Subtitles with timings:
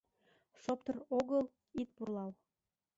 [0.61, 1.43] Шоптыр огыл—
[1.81, 2.31] ит пурлал.